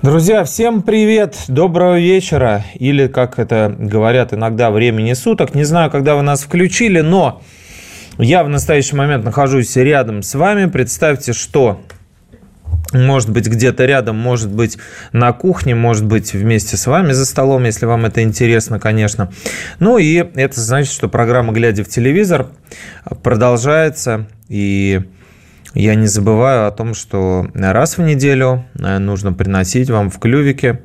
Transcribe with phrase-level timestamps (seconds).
[0.00, 5.56] Друзья, всем привет, доброго вечера, или, как это говорят иногда, времени суток.
[5.56, 7.42] Не знаю, когда вы нас включили, но
[8.16, 10.66] я в настоящий момент нахожусь рядом с вами.
[10.66, 11.80] Представьте, что
[12.92, 14.78] может быть, где-то рядом, может быть,
[15.10, 19.32] на кухне, может быть, вместе с вами за столом, если вам это интересно, конечно.
[19.80, 22.46] Ну и это значит, что программа «Глядя в телевизор»
[23.24, 25.02] продолжается, и
[25.74, 30.80] я не забываю о том, что раз в неделю э, нужно приносить вам в клювике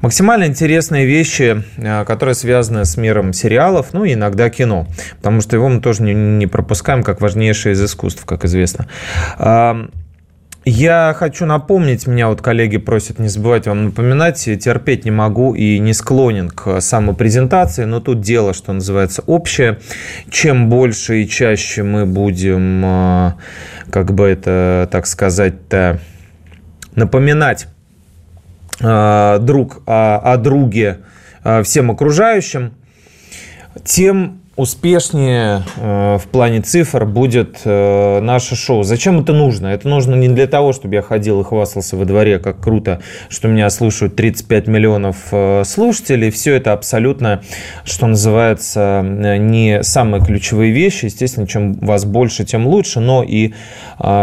[0.00, 5.56] максимально интересные вещи, э, которые связаны с миром сериалов, ну и иногда кино, потому что
[5.56, 8.86] его мы тоже не пропускаем как важнейшее из искусств, как известно.
[10.64, 15.80] Я хочу напомнить, меня вот коллеги просят не забывать вам напоминать, терпеть не могу и
[15.80, 19.80] не склонен к самопрезентации, но тут дело, что называется, общее.
[20.30, 23.36] Чем больше и чаще мы будем, а,
[23.90, 25.98] как бы это, так сказать-то,
[26.94, 27.66] напоминать
[28.80, 30.98] а, друг о, о друге
[31.42, 32.74] а, всем окружающим,
[33.84, 38.84] тем успешнее э, в плане цифр будет э, наше шоу.
[38.84, 39.66] Зачем это нужно?
[39.66, 43.48] Это нужно не для того, чтобы я ходил и хвастался во дворе, как круто, что
[43.48, 46.30] меня слушают 35 миллионов э, слушателей.
[46.30, 47.42] Все это абсолютно,
[47.84, 51.06] что называется, не самые ключевые вещи.
[51.06, 53.00] Естественно, чем вас больше, тем лучше.
[53.00, 53.52] Но и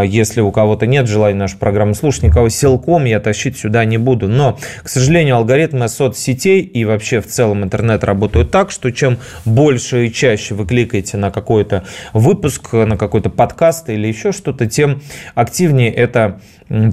[0.04, 4.28] если у кого-то нет желания нашу программу слушать, никого силком я тащить сюда не буду.
[4.28, 10.06] Но, к сожалению, алгоритмы соцсетей и вообще в целом интернет работают так, что чем больше
[10.06, 15.02] и чаще вы кликаете на какой-то выпуск, на какой-то подкаст или еще что-то, тем
[15.34, 16.40] активнее это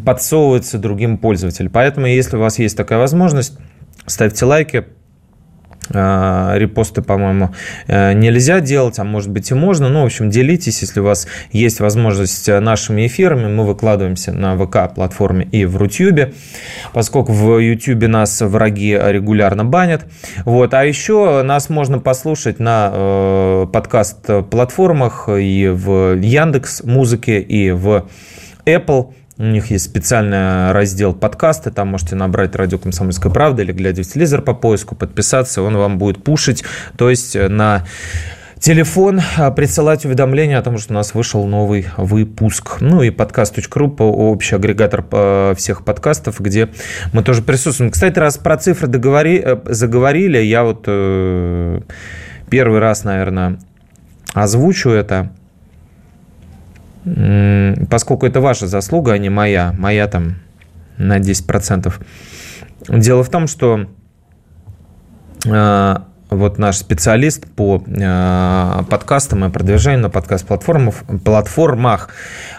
[0.05, 1.71] подсовывается другим пользователям.
[1.71, 3.57] Поэтому, если у вас есть такая возможность,
[4.05, 4.85] ставьте лайки,
[5.89, 7.51] репосты, по-моему,
[7.87, 9.89] э, нельзя делать, а может быть и можно.
[9.89, 13.47] Ну, в общем, делитесь, если у вас есть возможность э, нашими эфирами.
[13.47, 16.33] Мы выкладываемся на ВК-платформе и в Рутюбе,
[16.93, 20.05] поскольку в Ютубе нас враги регулярно банят.
[20.45, 20.73] Вот.
[20.73, 28.07] А еще нас можно послушать на э, подкаст-платформах и в Яндекс Музыке, и в
[28.65, 34.03] Apple у них есть специальный раздел подкасты, там можете набрать «Радио Комсомольская правда» или глядя
[34.03, 36.63] в телевизор по поиску, подписаться, он вам будет пушить,
[36.97, 37.85] то есть э, на
[38.59, 42.77] телефон а, присылать уведомления о том, что у нас вышел новый выпуск.
[42.79, 46.69] Ну и подкаст.ру, общий агрегатор э, всех подкастов, где
[47.13, 47.91] мы тоже присутствуем.
[47.91, 50.85] Кстати, раз про цифры договори, э, заговорили, я вот
[52.49, 53.59] первый раз, наверное,
[54.33, 55.31] озвучу это–
[57.89, 60.35] поскольку это ваша заслуга, а не моя, моя там
[60.97, 61.93] на 10%.
[62.89, 63.87] Дело в том, что
[65.49, 72.09] а, вот наш специалист по э, подкастам и продвижению на подкаст-платформах платформах,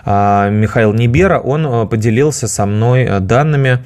[0.05, 3.81] э, Михаил Небера, он э, поделился со мной данными.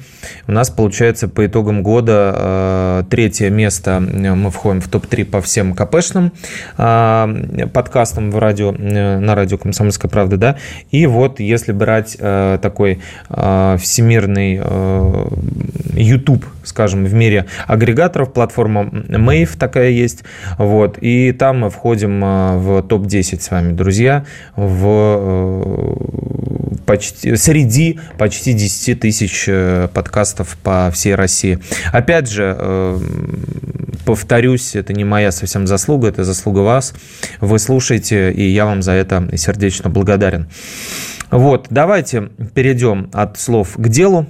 [0.47, 3.99] У нас получается по итогам года третье место.
[3.99, 6.31] Мы входим в топ-3 по всем КПшным
[6.75, 10.37] подкастам в радио, на радио «Комсомольская правда».
[10.37, 10.55] Да?
[10.91, 14.61] И вот если брать такой всемирный
[15.93, 20.23] YouTube, скажем, в мире агрегаторов, платформа Mave, так такая есть.
[20.59, 20.99] Вот.
[21.01, 24.25] И там мы входим а, в топ-10 с вами, друзья,
[24.55, 25.95] в э,
[26.85, 31.57] почти, среди почти 10 тысяч э, подкастов по всей России.
[31.91, 32.99] Опять же, э,
[34.05, 36.93] повторюсь, это не моя совсем заслуга, это заслуга вас.
[37.41, 40.49] Вы слушаете, и я вам за это сердечно благодарен.
[41.31, 44.27] Вот, давайте перейдем от слов к делу.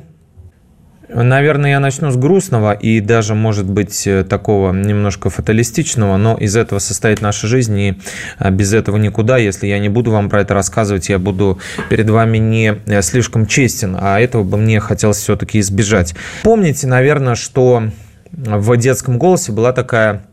[1.15, 6.55] Наверное, я начну с грустного и даже, может быть, э, такого немножко фаталистичного, но из
[6.55, 7.97] этого состоит наша жизнь, и
[8.39, 9.37] а, без этого никуда.
[9.37, 13.45] Если я не буду вам про это рассказывать, я буду перед вами не э, слишком
[13.45, 16.15] честен, а этого бы мне хотелось все-таки избежать.
[16.43, 17.83] Помните, наверное, что
[18.31, 20.23] в детском голосе была такая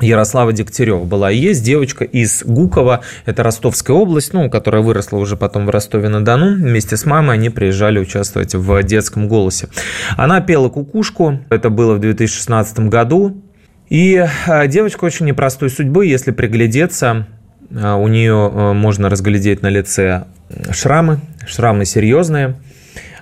[0.00, 5.36] Ярослава Дегтярева была и есть девочка из Гукова, это Ростовская область, ну, которая выросла уже
[5.36, 6.56] потом в Ростове-на-Дону.
[6.56, 9.68] Вместе с мамой они приезжали участвовать в детском голосе.
[10.16, 13.42] Она пела кукушку, это было в 2016 году.
[13.88, 17.26] И а, девочка очень непростой судьбы, если приглядеться,
[17.74, 20.24] а, у нее а, можно разглядеть на лице
[20.72, 22.56] шрамы, шрамы серьезные.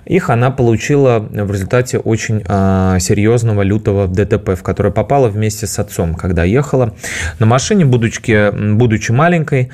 [0.05, 5.79] Их она получила в результате очень а, серьезного лютого ДТП, в которое попала вместе с
[5.79, 6.93] отцом, когда ехала
[7.39, 9.71] на машине, будучи, будучи маленькой.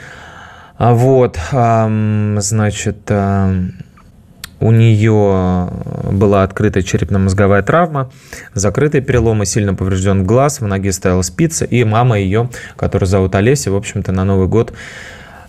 [0.77, 3.11] А вот, значит,
[4.61, 5.69] у нее
[6.11, 8.11] была открытая черепно-мозговая травма,
[8.53, 13.71] закрытые переломы, сильно поврежден глаз, в ноге стояла спица, и мама ее, которую зовут Олеся,
[13.71, 14.75] в общем-то, на Новый год а,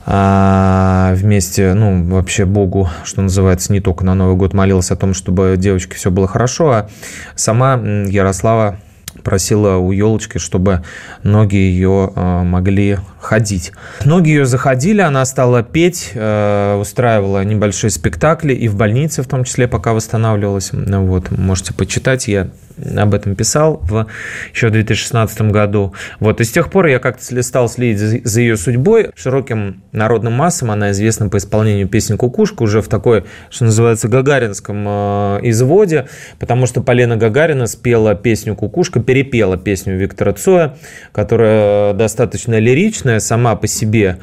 [0.04, 5.54] вместе, ну, вообще Богу, что называется, не только на Новый год молилась о том, чтобы
[5.56, 6.88] девочке все было хорошо, а
[7.36, 8.78] сама Ярослава
[9.22, 10.82] просила у елочки, чтобы
[11.22, 13.72] ноги ее а, могли ходить.
[14.04, 19.44] Ноги ее заходили, она стала петь, э, устраивала небольшие спектакли и в больнице в том
[19.44, 20.70] числе, пока восстанавливалась.
[20.72, 22.48] Вот, можете почитать, я
[22.96, 24.06] об этом писал в
[24.52, 25.94] еще в 2016 году.
[26.20, 29.10] Вот, и с тех пор я как-то стал следить за, ее судьбой.
[29.14, 34.84] Широким народным массам она известна по исполнению песни «Кукушка» уже в такой, что называется, гагаринском
[34.86, 36.08] э, изводе,
[36.38, 40.76] потому что Полина Гагарина спела песню «Кукушка», перепела песню Виктора Цоя,
[41.12, 44.18] которая достаточно лиричная сама по себе,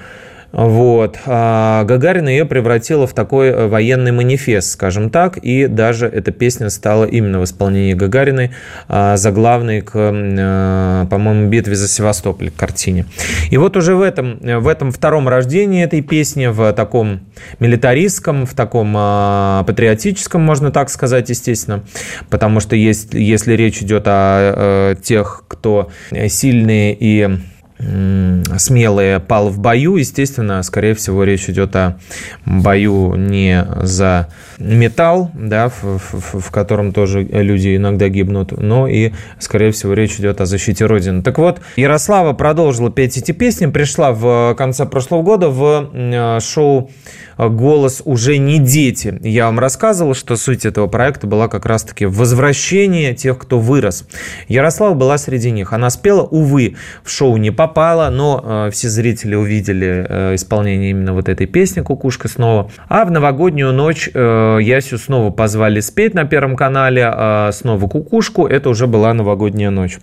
[0.52, 1.20] вот.
[1.26, 6.70] А Гагарина ее превратила в такой э, военный манифест, скажем так, и даже эта песня
[6.70, 8.52] стала именно в исполнении Гагариной
[8.88, 13.06] а, заглавной к, э, по-моему, битве за Севастополь, к картине.
[13.52, 17.22] И вот уже в этом, в этом втором рождении этой песни, в таком
[17.60, 21.84] милитаристском, в таком а, патриотическом, можно так сказать, естественно,
[22.30, 25.90] потому что есть, если речь идет о тех, кто
[26.28, 27.38] сильные и
[27.80, 29.96] смелые пал в бою.
[29.96, 31.98] Естественно, скорее всего, речь идет о
[32.46, 34.28] бою не за
[34.58, 40.20] металл, да, в, в, в котором тоже люди иногда гибнут, но и, скорее всего, речь
[40.20, 41.24] идет о защите Родины.
[41.24, 46.92] Так вот, Ярослава продолжила петь эти песни, пришла в конце прошлого года в э, шоу
[47.38, 49.18] «Голос уже не дети».
[49.22, 54.06] Я вам рассказывал, что суть этого проекта была как раз-таки возвращение тех, кто вырос.
[54.50, 55.72] Ярослава была среди них.
[55.72, 57.69] Она спела, увы, в шоу не попала,
[58.10, 62.72] но э, все зрители увидели э, исполнение именно вот этой песни «Кукушка» снова.
[62.88, 68.48] А в новогоднюю ночь Ясю снова позвали спеть на Первом канале, а снова «Кукушку».
[68.48, 70.00] Это уже была новогодняя ночь.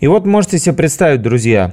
[0.00, 1.72] И вот можете себе представить, друзья,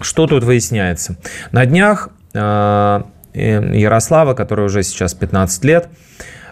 [0.00, 1.16] что тут выясняется.
[1.52, 3.02] На днях э,
[3.34, 5.88] Ярослава, которая уже сейчас 15 лет,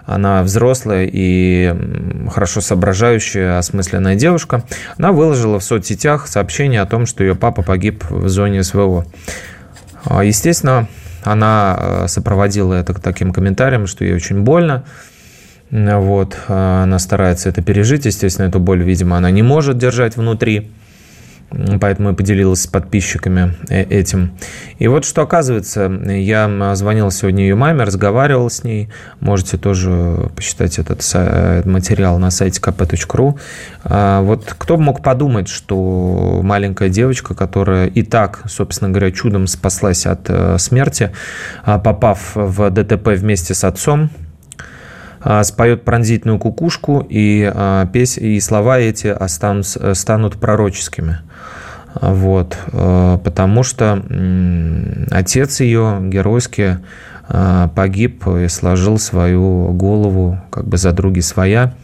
[0.09, 1.75] она взрослая и
[2.31, 4.65] хорошо соображающая, осмысленная девушка,
[4.97, 9.05] она выложила в соцсетях сообщение о том, что ее папа погиб в зоне СВО.
[10.05, 10.89] А, естественно,
[11.25, 14.85] она э, сопроводила это таким комментарием, что ей очень больно.
[15.71, 18.07] Вот, э, она старается это пережить.
[18.07, 20.71] Естественно, эту боль, видимо, она не может держать внутри.
[21.81, 24.33] Поэтому я поделилась с подписчиками э, этим.
[24.79, 28.91] И вот что оказывается, я звонил сегодня ее маме, разговаривал с ней.
[29.21, 31.03] Можете тоже посчитать этот
[31.65, 33.39] материал на сайте kp.ru.
[33.85, 40.07] А вот кто мог подумать, что маленькая девочка, которая и так, собственно говоря, чудом спаслась
[40.07, 41.13] от э, смерти,
[41.65, 44.11] а попав в ДТП вместе с отцом,
[45.43, 47.53] споет пронзительную кукушку, и,
[47.93, 51.19] песь, и слова эти останутся, станут пророческими.
[52.01, 54.03] Вот, э, потому что
[55.11, 56.79] отец ее геройски
[57.29, 61.75] э, погиб и сложил свою голову как бы за други своя.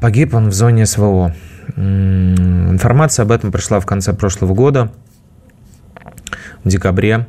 [0.00, 1.34] Погиб он в зоне СВО.
[1.76, 4.92] Информация об этом пришла в конце прошлого года,
[6.62, 7.26] в декабре.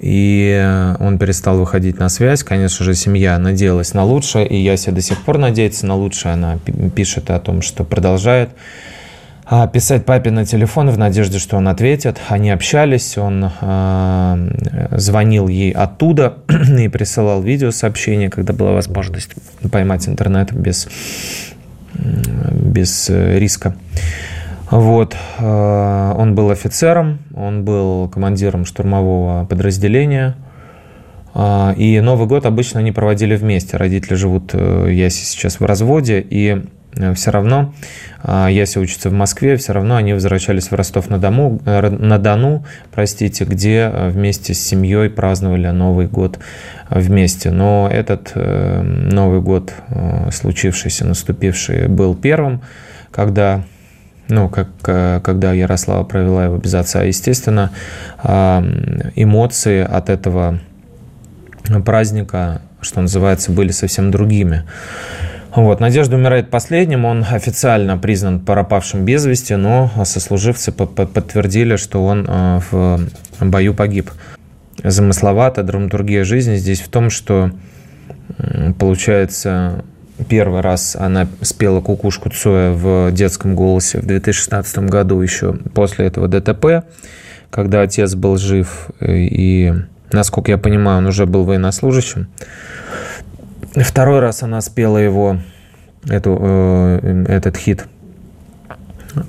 [0.00, 2.42] И он перестал выходить на связь.
[2.42, 6.34] Конечно же, семья надеялась на лучшее, и Яся до сих пор надеется на лучшее.
[6.34, 6.58] Она
[6.94, 8.50] пишет о том, что продолжает
[9.46, 12.18] а, писать папе на телефон в надежде, что он ответит.
[12.28, 16.38] Они общались, он э, звонил ей оттуда
[16.78, 19.32] и присылал видеосообщения, когда была возможность
[19.70, 20.88] поймать интернет без,
[21.94, 23.76] без э, риска.
[24.70, 25.16] Вот.
[25.38, 30.36] Он был офицером, он был командиром штурмового подразделения.
[31.76, 33.76] И Новый год обычно они проводили вместе.
[33.76, 36.62] Родители живут, э, я сейчас в разводе, и
[36.96, 37.72] Э, все равно,
[38.26, 43.90] Яся учится в Москве, все равно они возвращались в Ростов-на-Дону, э, на Дону, простите, где
[43.92, 46.38] э, вместе с семьей праздновали Новый год
[46.90, 47.50] вместе.
[47.50, 49.72] Но этот Новый год,
[50.30, 52.60] случившийся, наступивший, был первым,
[53.10, 53.62] когда
[54.28, 54.68] ну, как,
[55.22, 57.02] когда Ярослава провела его без отца.
[57.02, 57.70] Естественно,
[58.22, 60.60] эмоции от этого
[61.84, 64.64] праздника, что называется, были совсем другими.
[65.54, 65.78] Вот.
[65.80, 67.04] Надежда умирает последним.
[67.04, 73.00] Он официально признан пропавшим без вести, но сослуживцы подтвердили, что он э, в
[73.40, 74.10] бою погиб.
[74.82, 77.52] Замысловато драматургия жизни здесь в том, что
[78.78, 79.84] Получается,
[80.28, 86.28] первый раз она спела кукушку Цоя в детском голосе в 2016 году, еще после этого
[86.28, 86.84] ДТП,
[87.50, 89.72] когда отец был жив, и,
[90.12, 92.28] насколько я понимаю, он уже был военнослужащим.
[93.74, 95.38] Второй раз она спела его,
[96.08, 97.86] эту, э, этот хит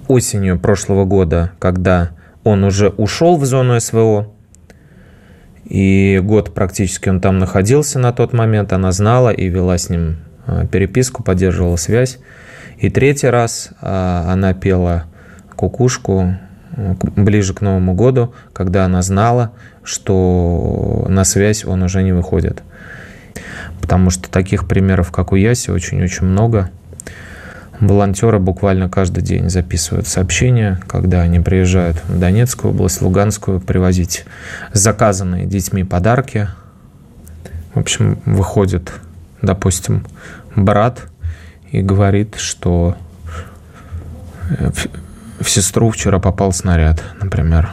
[0.08, 2.12] осенью прошлого года, когда
[2.44, 4.32] он уже ушел в зону СВО,
[5.66, 10.18] и год практически он там находился на тот момент, она знала и вела с ним
[10.72, 12.20] переписку, поддерживала связь.
[12.78, 15.06] И третий раз а, она пела
[15.56, 16.38] кукушку
[17.16, 22.64] ближе к Новому году, когда она знала, что на связь он уже не выходит.
[23.82, 26.70] Потому что таких примеров, как у Яси, очень-очень много–
[27.80, 34.26] волонтеры буквально каждый день записывают сообщения, когда они приезжают в Донецкую область, Луганскую, привозить
[34.74, 36.48] заказанные детьми подарки.
[37.74, 38.92] В общем, выходит,
[39.46, 40.06] допустим,
[40.56, 41.08] брат
[41.72, 42.96] и говорит, что
[45.40, 47.72] в сестру вчера попал снаряд, например.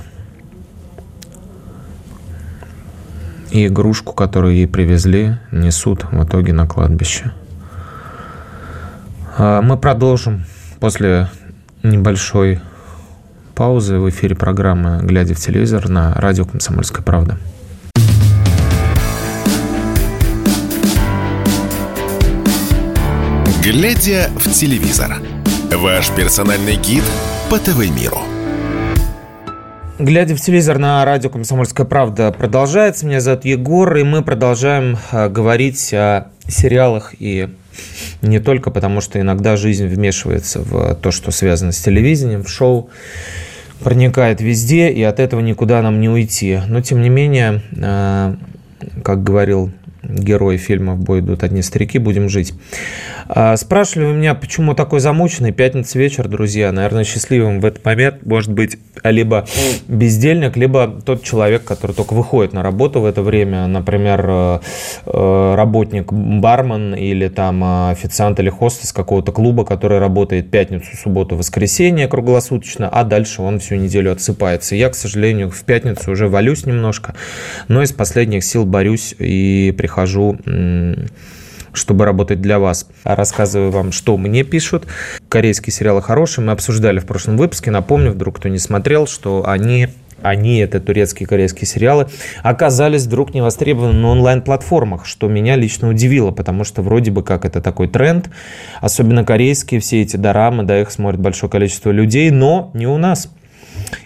[3.50, 7.32] И игрушку, которую ей привезли, несут в итоге на кладбище–
[9.34, 10.44] а, мы продолжим
[10.78, 11.28] после
[11.82, 12.60] небольшой
[13.54, 17.38] паузы в эфире программы «Глядя в телевизор» на радио «Комсомольская правда».
[23.62, 25.22] «Глядя в телевизор»–
[25.70, 27.04] ваш персональный гид
[27.48, 28.18] по ТВ-миру.
[30.00, 33.06] Глядя в телевизор на радио «Комсомольская правда» продолжается.
[33.06, 37.50] Меня зовут Егор, и мы продолжаем а, говорить о сериалах и
[38.20, 42.90] не только потому, что иногда жизнь вмешивается в то, что связано с телевидением, в шоу,
[43.78, 46.58] проникает везде, и от этого никуда нам не уйти.
[46.66, 48.34] Но, тем не менее, э,
[49.04, 49.70] как говорил
[50.02, 52.54] герой фильма «В бой идут одни старики», будем жить.
[53.28, 55.52] А, спрашивали вы меня, почему такой замученный?
[55.52, 56.72] Пятница вечер, друзья.
[56.72, 59.46] Наверное, счастливым в этот момент может быть либо
[59.88, 63.66] бездельник, либо тот человек, который только выходит на работу в это время.
[63.66, 64.58] Например, э,
[65.06, 71.36] э, работник бармен или там э, официант или хостес какого-то клуба, который работает пятницу, субботу,
[71.36, 74.76] воскресенье круглосуточно, а дальше он всю неделю отсыпается.
[74.76, 77.14] Я, к сожалению, в пятницу уже валюсь немножко,
[77.68, 79.91] но из последних сил борюсь и прихожу
[81.74, 82.86] чтобы работать для вас.
[83.04, 84.86] Рассказываю вам, что мне пишут.
[85.28, 86.44] Корейские сериалы хорошие.
[86.44, 87.70] Мы обсуждали в прошлом выпуске.
[87.70, 89.88] Напомню, вдруг кто не смотрел, что они
[90.22, 92.06] они, это турецкие корейские сериалы,
[92.44, 97.44] оказались вдруг не востребованы на онлайн-платформах, что меня лично удивило, потому что вроде бы как
[97.44, 98.30] это такой тренд,
[98.80, 103.30] особенно корейские, все эти дорамы, да, их смотрит большое количество людей, но не у нас.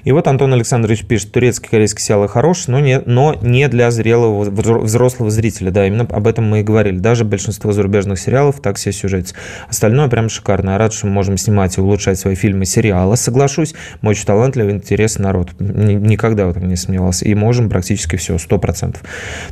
[0.05, 4.45] И вот Антон Александрович пишет, турецкий корейский сериал хороший, но не, но не для зрелого
[4.81, 5.71] взрослого зрителя.
[5.71, 6.99] Да, именно об этом мы и говорили.
[6.99, 9.35] Даже большинство зарубежных сериалов так себе сюжет.
[9.69, 10.71] Остальное прям шикарно.
[10.71, 13.17] Я рад, что мы можем снимать и улучшать свои фильмы и сериалы.
[13.17, 15.51] Соглашусь, мы очень талантливый, интересный народ.
[15.59, 17.25] Никогда в этом не сомневался.
[17.25, 19.03] И можем практически все, сто процентов.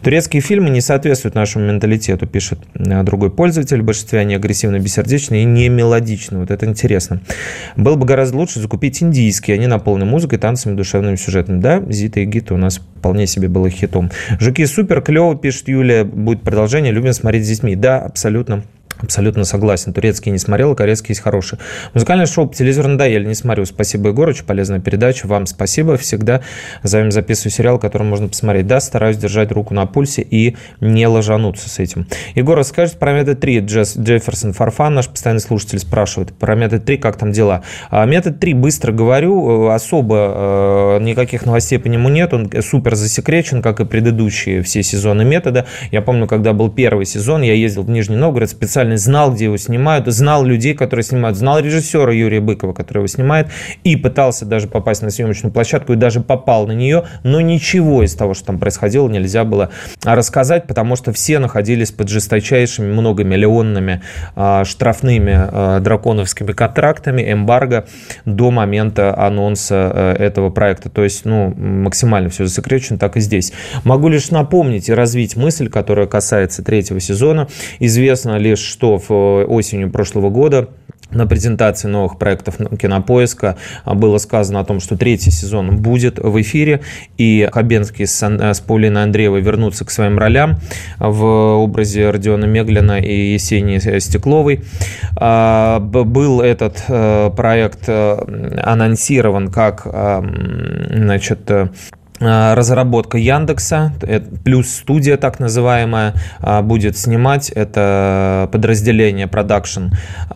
[0.02, 3.82] Турецкие фильмы не соответствуют нашему менталитету, пишет э, другой пользователь.
[3.82, 6.38] В большинстве они агрессивно, бессердечные и не мелодичны.
[6.40, 7.20] Вот это интересно.
[7.76, 9.54] Было бы гораздо лучше закупить индийские.
[9.54, 11.60] Они наполнены музыкой, танцами, душевным сюжетом.
[11.60, 14.10] Да, Зита и Гита у нас вполне себе было хитом.
[14.40, 17.76] Жуки супер, клево, пишет Юлия, будет продолжение, любим смотреть с детьми.
[17.76, 18.62] Да, абсолютно.
[19.00, 19.92] Абсолютно согласен.
[19.92, 21.58] Турецкий не смотрел, а корейский есть хороший.
[21.94, 23.64] Музыкальное шоу по телевизору надоели, не смотрю.
[23.64, 25.26] Спасибо, Егор, очень полезная передача.
[25.26, 25.96] Вам спасибо.
[25.96, 26.42] Всегда
[26.82, 28.66] за вами записываю сериал, который можно посмотреть.
[28.66, 32.06] Да, стараюсь держать руку на пульсе и не ложануться с этим.
[32.34, 33.60] Егор, расскажите про метод 3.
[33.60, 37.62] Джесс, Джефферсон Фарфан, наш постоянный слушатель, спрашивает про метод 3, как там дела.
[37.90, 42.32] А, метод 3, быстро говорю, э, особо э, никаких новостей по нему нет.
[42.32, 45.66] Он супер засекречен, как и предыдущие все сезоны метода.
[45.90, 49.44] Я помню, когда был первый сезон, я ездил в Нижний Новгород специально специально знал, где
[49.44, 53.48] его снимают, знал людей, которые снимают, знал режиссера Юрия Быкова, который его снимает,
[53.82, 58.14] и пытался даже попасть на съемочную площадку, и даже попал на нее, но ничего из
[58.14, 59.70] того, что там происходило, нельзя было
[60.04, 64.02] рассказать, потому что все находились под жесточайшими многомиллионными
[64.36, 67.86] э, штрафными э, драконовскими контрактами, эмбарго
[68.24, 70.90] до момента анонса э, этого проекта.
[70.90, 73.52] То есть, ну, максимально все засекречено, так и здесь.
[73.84, 77.48] Могу лишь напомнить и развить мысль, которая касается третьего сезона.
[77.78, 80.68] Известно лишь, что в э, осенью прошлого года
[81.10, 86.80] на презентации новых проектов Кинопоиска было сказано о том, что третий сезон будет в эфире,
[87.16, 90.58] и Хабенский с, с Паулиной Андреевой вернутся к своим ролям
[90.98, 94.62] в образе Родиона Меглина и Есении Стекловой.
[95.16, 101.68] А, был этот э, проект э, анонсирован как значит, а,
[102.20, 103.92] разработка Яндекса,
[104.44, 107.50] плюс студия так называемая, а, будет снимать.
[107.50, 109.88] Это подразделение продакшн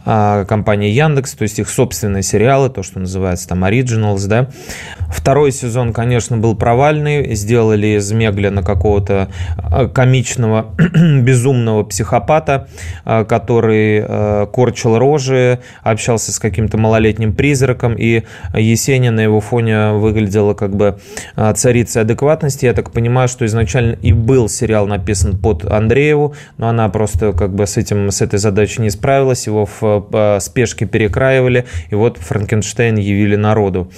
[0.05, 4.49] а, компании Яндекс, то есть их собственные сериалы, то, что называется там Originals, да.
[5.11, 7.35] Второй сезон, конечно, был провальный.
[7.35, 9.29] Сделали из Меглина какого-то
[9.95, 10.75] комичного,
[11.23, 12.69] безумного психопата,
[13.05, 20.75] который корчил рожи, общался с каким-то малолетним призраком, и Есенин на его фоне выглядела как
[20.75, 20.99] бы
[21.69, 22.65] царицей адекватности.
[22.65, 27.55] Я так понимаю, что изначально и был сериал написан под Андрееву, но она просто как
[27.55, 32.97] бы с этим, с этой задачей не справилась, его в спешке перекраивали, и вот Франкенштейн
[32.97, 33.91] явили народу.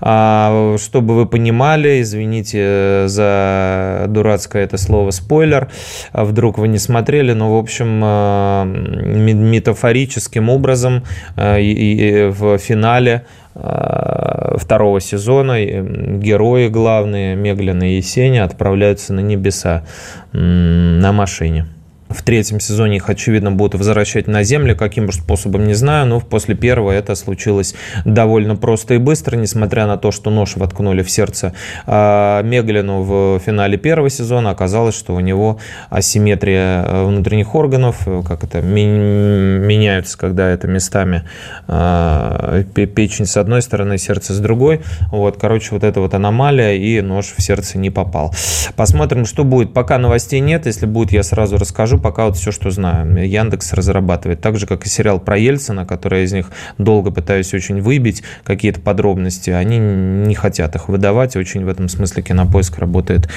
[0.00, 5.68] А, чтобы вы понимали, извините за дурацкое это слово спойлер,
[6.12, 11.04] а вдруг вы не смотрели, но в общем а, метафорическим образом
[11.36, 19.84] а, в финале Э, второго сезона герои главные, Меглин и Есения, отправляются на небеса
[20.32, 21.66] на машине.
[22.08, 24.74] В третьем сезоне их, очевидно, будут возвращать на Землю.
[24.74, 27.74] Каким способом, не знаю, но после первого это случилось
[28.04, 31.52] довольно просто и быстро, несмотря на то, что нож воткнули в сердце
[31.86, 34.50] а, Меглину в финале первого сезона.
[34.50, 35.58] Оказалось, что у него
[35.90, 41.24] асимметрия э, внутренних органов, э, как это, меняются, когда это местами
[41.66, 44.80] а, печень с одной стороны, сердце с другой.
[45.10, 48.34] Вот, короче, вот эта вот аномалия, и нож в сердце не попал.
[48.76, 49.74] Посмотрим, что будет.
[49.74, 53.28] Пока новостей нет, если будет, я сразу расскажу пока вот все, что знаю.
[53.28, 54.40] Яндекс разрабатывает.
[54.40, 58.22] Так же, как и сериал про Ельцина, который я из них долго пытаюсь очень выбить
[58.44, 59.50] какие-то подробности.
[59.50, 61.36] Они не хотят их выдавать.
[61.36, 63.28] Очень в этом смысле кинопоиск работает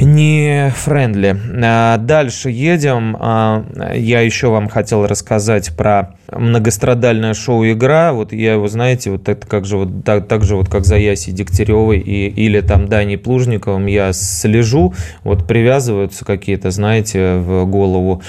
[0.00, 1.36] не friendly.
[1.62, 3.16] А дальше едем.
[3.18, 8.12] А, я еще вам хотел рассказать про многострадальное шоу «Игра».
[8.12, 10.96] Вот я его, знаете, вот это как же вот так, так же вот как за
[10.96, 18.22] Яси Дегтяревой и, или там Дани Плужниковым я слежу, вот привязываются какие-то, знаете, в голову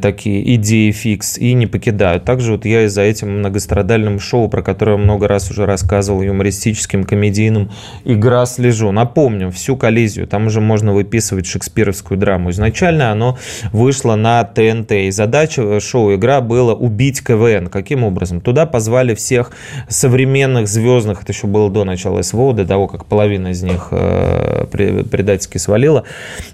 [0.00, 2.24] такие идеи фикс и не покидают.
[2.24, 7.04] Также вот я и за этим многострадальным шоу, про которое много раз уже рассказывал, юмористическим,
[7.04, 7.70] комедийным
[8.04, 8.92] «Игра» слежу.
[8.92, 12.50] Напомню, всю коллизию, там уже можно выписывать шекспировскую драму.
[12.50, 13.36] Изначально оно
[13.72, 17.66] вышло на ТНТ, и задача шоу «Игра» была убить КВН.
[17.66, 18.40] Каким образом?
[18.40, 19.50] Туда позвали всех
[19.88, 24.66] современных звездных, это еще было до начала СВО, до того, как половина из них э,
[24.70, 26.04] предательски свалила.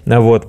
[0.05, 0.47] Вот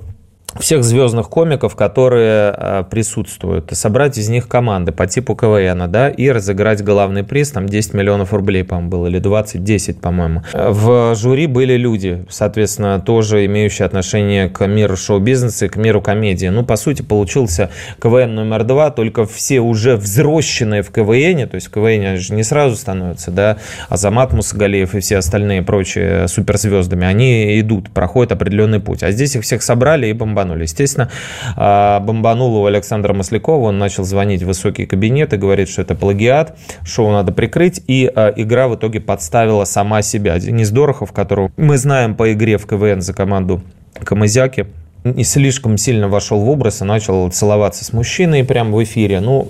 [0.59, 6.29] всех звездных комиков, которые а, присутствуют, собрать из них команды по типу КВН, да, и
[6.29, 10.43] разыграть главный приз, там 10 миллионов рублей, по-моему, было, или 20, 10, по-моему.
[10.53, 16.47] В жюри были люди, соответственно, тоже имеющие отношение к миру шоу-бизнеса и к миру комедии.
[16.47, 17.69] Ну, по сути, получился
[18.01, 22.43] КВН номер два, только все уже взросшенные в КВН, то есть в КВН же не
[22.43, 23.57] сразу становятся, да,
[23.89, 29.03] Азамат Мусагалиев и все остальные прочие суперзвездами, они идут, проходят определенный путь.
[29.03, 30.63] А здесь их всех собрали и бомбанули бомбанули.
[30.63, 31.09] Естественно,
[31.55, 35.95] а, бомбануло у Александра Маслякова, он начал звонить в высокий кабинет и говорит, что это
[35.95, 40.39] плагиат, шоу надо прикрыть, и а, игра в итоге подставила сама себя.
[40.39, 43.61] Денис Дорохов, которого мы знаем по игре в КВН за команду
[44.03, 44.67] Камызяки,
[45.03, 49.19] не слишком сильно вошел в образ и начал целоваться с мужчиной прямо в эфире.
[49.19, 49.47] Ну,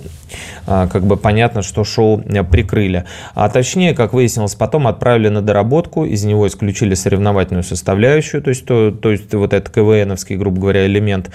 [0.66, 3.04] как бы понятно, что шоу э, прикрыли.
[3.34, 8.64] А точнее, как выяснилось потом, отправили на доработку, из него исключили соревновательную составляющую, то есть,
[8.64, 11.30] то, то есть вот этот КВНовский, грубо говоря, элемент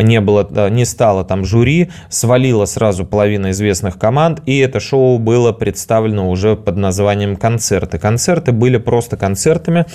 [0.00, 5.18] не, было, э, не стало там жюри, свалило сразу половина известных команд, и это шоу
[5.18, 7.98] было представлено уже под названием «Концерты».
[7.98, 9.86] Концерты были просто концертами,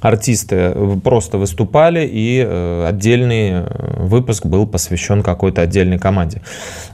[0.00, 3.64] артисты просто выступали, и э, отдельный
[3.96, 6.42] выпуск был посвящен какой-то отдельной команде.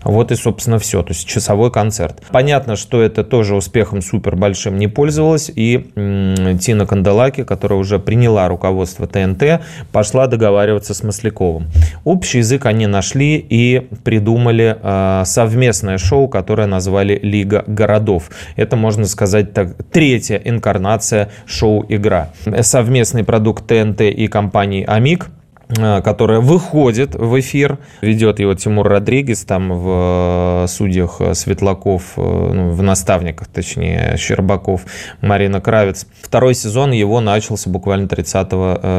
[0.04, 0.95] Вот и, собственно, все.
[1.02, 2.22] То есть часовой концерт.
[2.30, 5.50] Понятно, что это тоже успехом супер большим не пользовалось.
[5.54, 9.60] И Тина Канделаки, которая уже приняла руководство ТНТ,
[9.92, 11.66] пошла договариваться с Масляковым.
[12.04, 18.30] Общий язык они нашли и придумали э, совместное шоу, которое назвали «Лига городов».
[18.56, 22.30] Это, можно сказать, так, третья инкарнация шоу «Игра».
[22.60, 25.28] Совместный продукт ТНТ и компании «Амик»
[25.68, 27.78] которая выходит в эфир.
[28.00, 34.82] Ведет его Тимур Родригес, там в э, судьях Светлаков, э, ну, в наставниках, точнее, Щербаков,
[35.20, 36.06] Марина Кравец.
[36.22, 38.52] Второй сезон его начался буквально 30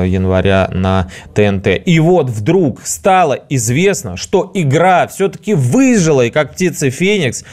[0.07, 1.67] января на ТНТ.
[1.85, 7.43] И вот вдруг стало известно, что игра все-таки выжила, и как птица Феникс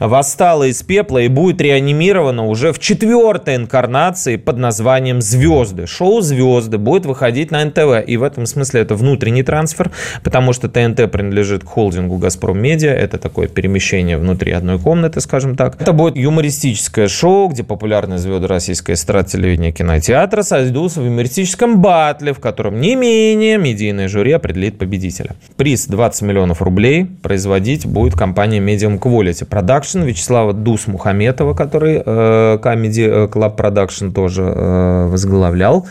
[0.00, 5.86] восстала из пепла и будет реанимирована уже в четвертой инкарнации под названием «Звезды».
[5.86, 8.06] Шоу «Звезды» будет выходить на НТВ.
[8.06, 9.90] И в этом смысле это внутренний трансфер,
[10.22, 12.92] потому что ТНТ принадлежит к холдингу «Газпром Медиа».
[12.92, 15.80] Это такое перемещение внутри одной комнаты, скажем так.
[15.80, 22.32] Это будет юмористическое шоу, где популярные звезды российской эстрады, телевидения, кинотеатра сойдутся в юмористическом батле,
[22.32, 25.30] в котором не менее медийное жюри определит победителя.
[25.56, 32.58] Приз 20 миллионов рублей производить будет компания Medium Quality Production Вячеслава Дус Мухаметова, который э,
[32.62, 35.86] Comedy Club Production тоже э, возглавлял.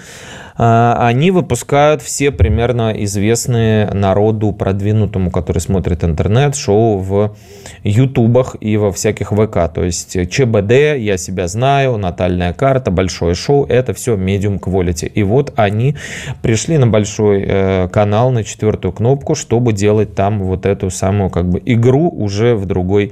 [0.57, 7.35] А, они выпускают все примерно известные народу продвинутому, который смотрит интернет, шоу в
[7.83, 9.71] ютубах и во всяких ВК.
[9.73, 15.07] То есть ЧБД, Я себя знаю, Натальная карта, Большое шоу, это все medium quality.
[15.07, 15.95] И вот они
[16.41, 21.47] пришли на большой э, канал, на четвертую кнопку, чтобы делать там вот эту самую как
[21.49, 23.11] бы игру уже в другой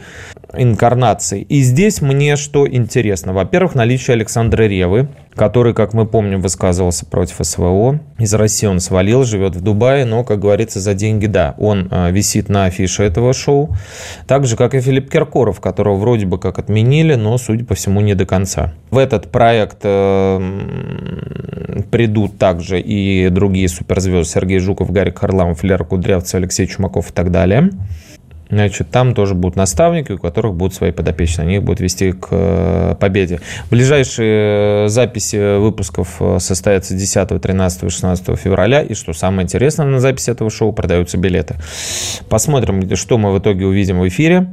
[0.54, 1.42] инкарнации.
[1.42, 3.34] И здесь мне что интересно.
[3.34, 8.00] Во-первых, наличие Александра Ревы, который, как мы помним, высказывался против СВО.
[8.18, 12.12] Из России он свалил, живет в Дубае, но, как говорится, за деньги, да, он э,
[12.12, 13.76] висит на афише этого шоу.
[14.28, 18.02] Так же, как и Филипп Киркоров, которого вроде бы как отменили, но, судя по всему,
[18.02, 18.74] не до конца.
[18.92, 26.36] В этот проект э, придут также и другие суперзвезды Сергей Жуков, Гарик Харламов, Лера Кудрявцев,
[26.36, 27.72] Алексей Чумаков и так далее.
[28.50, 31.46] Значит, там тоже будут наставники, у которых будут свои подопечные.
[31.46, 33.40] Они их будут вести к э, победе.
[33.72, 38.82] Ближайшие записи выпусков э, состоятся 10, 13, 16 февраля.
[38.82, 41.56] И что самое интересное, на записи этого шоу продаются билеты.
[42.30, 44.48] Посмотрим, что мы в итоге увидим в эфире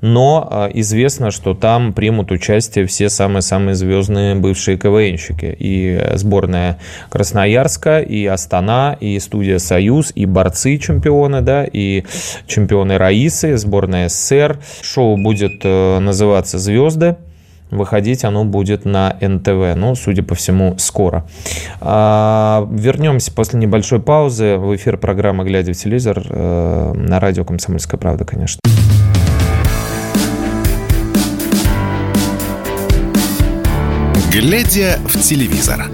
[0.00, 5.54] но а, известно, что там примут участие все самые-самые звездные бывшие КВНщики.
[5.58, 6.78] И сборная
[7.10, 12.04] Красноярска, и Астана, и студия «Союз», и борцы чемпионы, да, и
[12.46, 14.58] чемпионы Раисы, сборная СССР.
[14.82, 17.16] Шоу будет э, называться «Звезды».
[17.70, 21.26] Выходить оно будет на НТВ, ну, судя по всему, скоро.
[21.80, 27.98] А, вернемся после небольшой паузы в эфир программы «Глядя в телевизор» э, на радио «Комсомольская
[27.98, 28.60] правда», конечно.
[34.34, 35.88] Глядя в телевизор.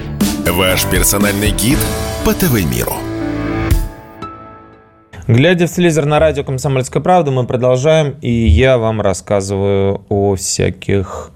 [0.46, 1.76] Ваш персональный гид
[2.24, 2.94] по ТВ-миру.
[5.29, 11.33] Глядя в телевизор на радио «Комсомольская правда», мы продолжаем, и я вам рассказываю о всяких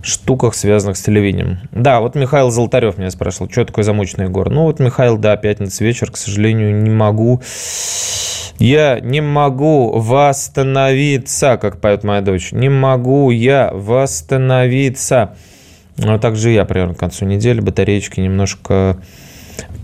[0.00, 1.58] штуках, связанных с телевидением.
[1.72, 4.48] Да, вот Михаил Золотарев меня спрашивал, что такое замученный гор.
[4.48, 7.42] Ну вот, Михаил, да, пятница вечер, к сожалению, не могу
[8.60, 12.52] я не могу восстановиться, как поет моя дочь.
[12.52, 15.34] Не могу я восстановиться.
[15.98, 18.98] Ну, а также я примерно к концу недели батареечки немножко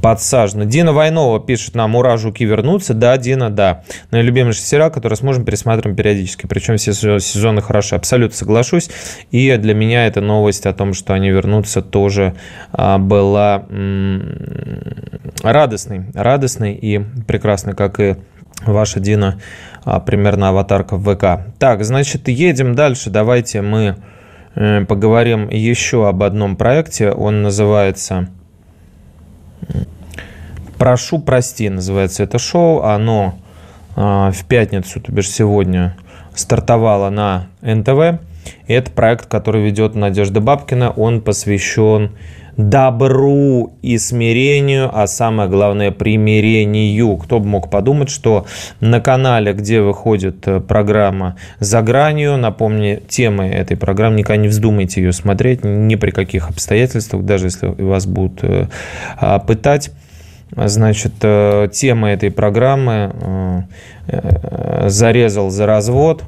[0.00, 0.66] подсажены.
[0.66, 2.94] Дина Войнова пишет нам, ура, жуки вернутся.
[2.94, 3.85] Да, Дина, да.
[4.11, 6.46] Но любимый сериал, который сможем пересматривать периодически.
[6.46, 7.94] Причем все сезоны хороши.
[7.94, 8.90] Абсолютно соглашусь.
[9.31, 12.35] И для меня эта новость о том, что они вернутся, тоже
[12.72, 13.64] а, была
[15.42, 16.05] радостной.
[16.12, 18.16] Радостной и прекрасной, как и
[18.66, 19.40] ваша Дина,
[19.85, 21.46] а, примерно аватарка в ВК.
[21.59, 23.11] Так, значит, едем дальше.
[23.11, 23.96] Давайте мы
[24.54, 27.10] поговорим еще об одном проекте.
[27.10, 28.28] Он называется
[30.78, 32.82] «Прошу, прости» называется это шоу.
[32.82, 33.38] Оно
[33.96, 35.96] а, в пятницу, то бишь сегодня,
[36.34, 38.20] стартовало на НТВ.
[38.66, 40.90] И это проект, который ведет Надежда Бабкина.
[40.90, 42.12] Он посвящен
[42.57, 47.16] добру и смирению, а самое главное примирению.
[47.16, 48.46] Кто бы мог подумать, что
[48.80, 55.02] на канале, где выходит э, программа «За гранью», напомню, темы этой программы, никогда не вздумайте
[55.02, 58.68] ее смотреть, ни при каких обстоятельствах, даже если вас будут э,
[59.16, 59.90] а, пытать.
[60.57, 63.66] Значит, э, тема этой программы
[64.87, 66.22] «Зарезал за развод»,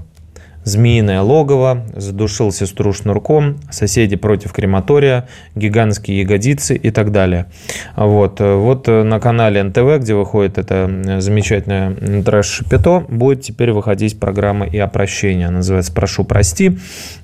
[0.66, 7.46] Змеиное логово, задушил сестру шнурком, соседи против крематория, гигантские ягодицы и так далее.
[7.94, 14.76] Вот, вот на канале НТВ, где выходит это замечательное трэш-шапито, будет теперь выходить программа и
[14.76, 15.46] о прощении.
[15.46, 16.76] Называется «Прошу, прости».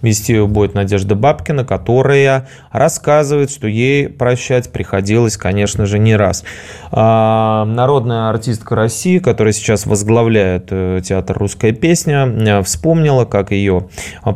[0.03, 6.45] Вести ее будет Надежда Бабкина, которая рассказывает, что ей прощать приходилось, конечно же, не раз.
[6.93, 13.89] А, народная артистка России, которая сейчас возглавляет э, театр «Русская песня», э, вспомнила, как ее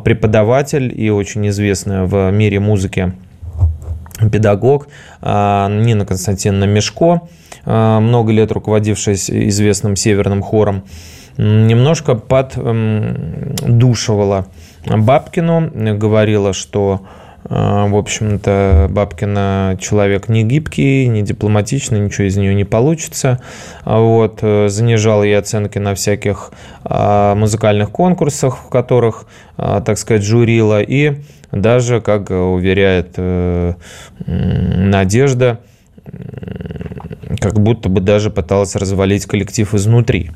[0.03, 3.13] преподаватель и очень известная в мире музыки
[4.31, 4.87] педагог
[5.21, 7.21] а, Нина Константиновна Мешко,
[7.63, 10.83] а, много лет руководившая известным северным хором,
[11.37, 12.47] немножко поддушивала
[14.87, 17.07] Бабкину, говорила, что а,
[17.49, 23.41] в общем-то, Бабкина человек не гибкий, не дипломатичный, ничего из нее не получится.
[23.83, 26.51] А вот, э, занижал ей оценки на всяких
[26.83, 30.81] а, музыкальных конкурсах, в которых, так сказать, журила.
[30.81, 33.73] И даже, как уверяет э,
[34.25, 35.59] Надежда,
[37.39, 40.31] как будто бы даже пыталась развалить коллектив изнутри.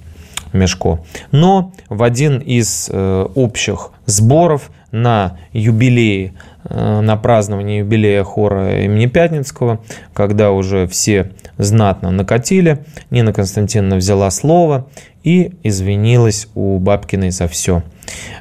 [0.53, 0.99] Мешко.
[1.31, 6.33] Но в один из э, общих сборов на юбилее,
[6.65, 9.81] э, на празднование юбилея хора имени Пятницкого,
[10.13, 14.87] когда уже все знатно накатили, Нина Константиновна взяла слово
[15.23, 17.83] и извинилась у Бабкиной за все.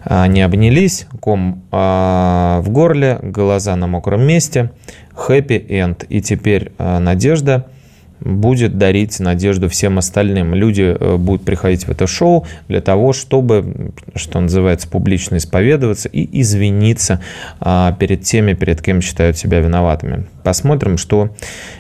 [0.04, 4.70] Они обнялись, ком а, в горле, глаза на мокром месте,
[5.14, 6.04] хэппи-энд.
[6.08, 7.66] И теперь а, Надежда–
[8.20, 10.54] будет дарить надежду всем остальным.
[10.54, 16.40] Люди э, будут приходить в это шоу для того, чтобы, что называется, публично исповедоваться и
[16.40, 17.20] извиниться
[17.60, 20.26] а, перед теми, перед кем считают себя виноватыми.
[20.42, 21.30] Посмотрим, что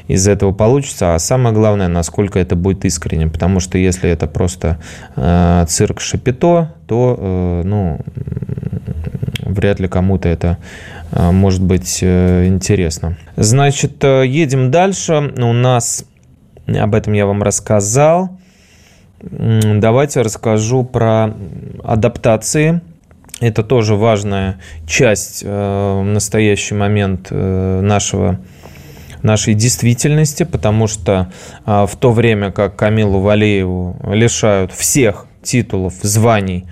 [0.08, 4.78] из этого получится, а самое главное, насколько это будет искренне, потому что если это просто
[5.16, 8.00] э, цирк Шапито, то, э, ну,
[9.44, 10.58] вряд ли кому-то это
[11.12, 13.16] может быть интересно.
[13.36, 15.32] Значит, едем дальше.
[15.38, 16.04] У нас
[16.66, 18.38] об этом я вам рассказал.
[19.22, 21.34] Давайте расскажу про
[21.84, 22.80] адаптации.
[23.40, 28.38] Это тоже важная часть э, в настоящий момент э, нашего
[29.22, 31.32] нашей действительности, потому что
[31.64, 36.66] э, в то время как Камилу Валееву лишают всех титулов, званий,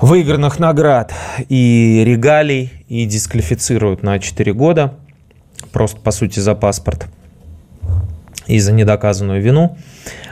[0.00, 1.12] выигранных наград
[1.48, 4.94] и регалий и дисквалифицируют на 4 года,
[5.72, 7.06] просто по сути за паспорт–
[8.46, 9.76] и за недоказанную вину.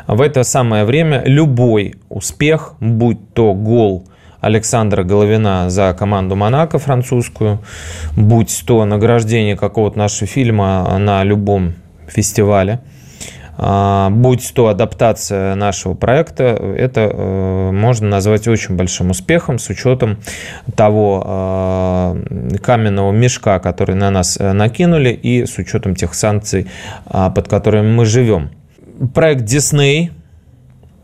[0.07, 4.07] В это самое время любой успех, будь то гол
[4.41, 7.61] Александра Головина за команду Монако французскую,
[8.17, 11.75] будь то награждение какого-то нашего фильма на любом
[12.09, 12.81] фестивале–
[13.57, 20.19] будь то адаптация нашего проекта, это э, можно назвать очень большим успехом с учетом
[20.75, 22.17] того а,
[22.63, 26.67] каменного мешка, который на нас э, накинули, и с учетом тех санкций,
[27.05, 28.51] а, под которыми мы живем.
[29.13, 30.11] Проект Disney,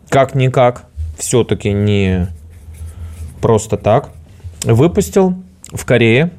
[0.09, 0.85] как-никак,
[1.19, 2.29] все-таки не
[3.43, 4.09] просто так,
[4.65, 5.35] выпустил
[5.73, 6.31] в Корее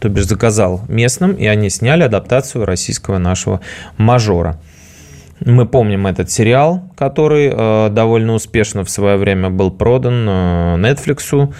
[0.00, 3.60] то бишь заказал местным, и они сняли адаптацию российского нашего
[3.96, 4.60] мажора–
[5.40, 11.52] мы помним этот сериал, который э, довольно успешно в свое время был продан э, Netflix.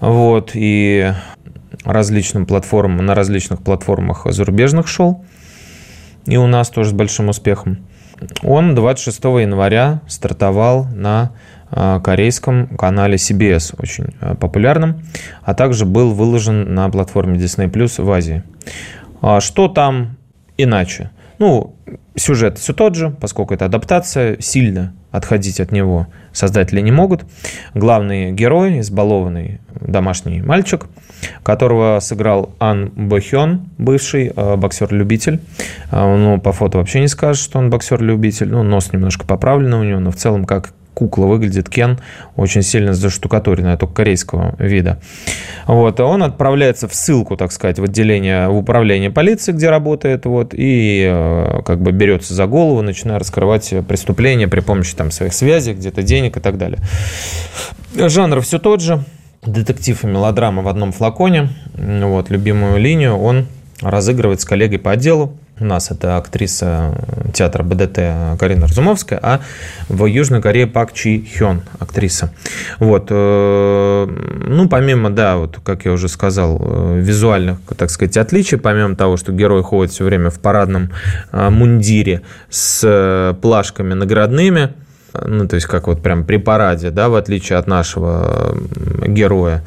[0.00, 1.12] Вот, и
[1.84, 5.24] различным платформам, на различных платформах зарубежных шел.
[6.26, 7.78] И у нас тоже с большим успехом.
[8.42, 11.32] Он 26 января стартовал на
[11.70, 15.02] э, корейском канале CBS, очень э, популярном,
[15.42, 18.42] а также был выложен на платформе Disney Plus в Азии.
[19.20, 20.16] А что там
[20.56, 21.10] иначе?
[21.38, 21.76] Ну,
[22.16, 27.24] сюжет все тот же, поскольку это адаптация, сильно отходить от него создатели не могут.
[27.74, 30.86] Главный герой, избалованный домашний мальчик,
[31.42, 35.40] которого сыграл Ан Бохён, бывший э, боксер-любитель.
[35.92, 38.48] Э, ну, по фото вообще не скажешь, что он боксер-любитель.
[38.48, 41.98] Ну, нос немножко поправлен у него, но в целом как кукла выглядит Кен,
[42.36, 44.98] очень сильно заштукатуренная, только корейского вида.
[45.66, 50.54] Вот, он отправляется в ссылку, так сказать, в отделение, в управление полиции, где работает, вот,
[50.54, 55.74] и э, как бы берется за голову, начинает раскрывать преступления при помощи там своих связей,
[55.74, 56.78] где-то денег и так далее.
[57.96, 59.04] Жанр все тот же,
[59.44, 63.46] детектив и мелодрама в одном флаконе, вот, любимую линию он
[63.80, 66.94] разыгрывает с коллегой по отделу, у нас это актриса
[67.32, 69.40] театра БДТ Карина Разумовская, а
[69.88, 72.32] в Южной Корее Пак Чи Хён, актриса.
[72.78, 73.06] Вот.
[73.10, 78.96] Э, ну, помимо, да, вот, как я уже сказал, э, визуальных, так сказать, отличий, помимо
[78.96, 80.90] того, что герой ходит все время в парадном
[81.30, 84.74] э, мундире с плашками наградными,
[85.12, 88.56] ну, то есть как вот прям при параде, да, в отличие от нашего
[89.06, 89.64] героя,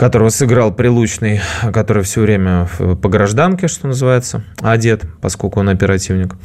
[0.00, 1.42] которого сыграл Прилучный,
[1.74, 2.66] который все время
[3.02, 6.36] по гражданке, что называется, одет, поскольку он оперативник.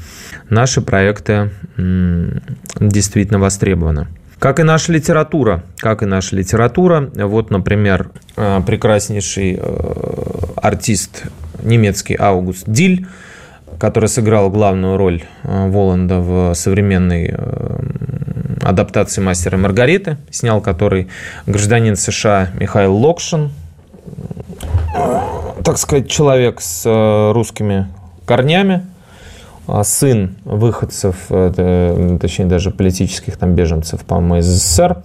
[0.50, 4.08] Наши проекты действительно востребованы.
[4.40, 5.64] Как и наша литература.
[5.78, 7.10] Как и наша литература.
[7.16, 9.64] Вот, например, э, прекраснейший э,
[10.58, 11.24] артист
[11.64, 13.08] немецкий Аугуст Диль,
[13.80, 17.34] который сыграл главную роль э, Воланда в современной
[18.66, 21.08] адаптации «Мастера Маргариты», снял который
[21.46, 23.52] гражданин США Михаил Локшин,
[25.64, 27.88] так сказать, человек с э, русскими
[28.26, 28.86] корнями,
[29.68, 34.98] а сын выходцев, точнее даже политических там беженцев, по-моему, из СССР.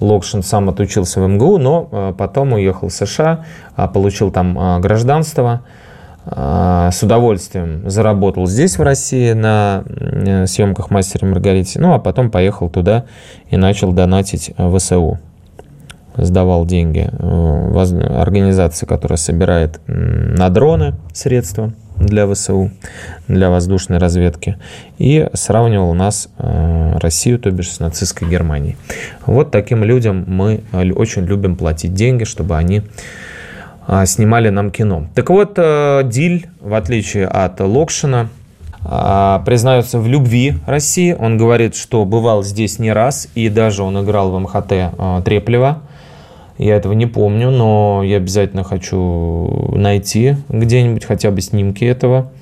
[0.00, 3.44] Локшин сам отучился в МГУ, но э, потом уехал в США,
[3.76, 5.62] а получил там гражданство–
[6.26, 12.68] с удовольствием заработал здесь, в России, на э, съемках «Мастера Маргарите», ну, а потом поехал
[12.68, 13.04] туда
[13.48, 15.18] и начал донатить в ВСУ.
[16.16, 21.72] Сдавал деньги э, организации, которая собирает на дроны средства.
[21.96, 22.70] для ВСУ,
[23.28, 24.56] для воздушной разведки,
[24.98, 28.76] и сравнивал нас э, Россию, то бишь с нацистской Германией.
[29.26, 32.82] Вот таким людям мы очень любим платить деньги, чтобы они а,
[34.06, 35.06] снимали нам кино.
[35.14, 38.28] Так вот, э, Диль, в отличие от Локшина,
[38.82, 41.14] а, признается в любви России.
[41.18, 45.82] Он говорит, что бывал здесь не раз, и даже он играл в МХТ а, Треплева.
[46.58, 52.32] Я этого не помню, но я обязательно хочу найти где-нибудь хотя бы снимки этого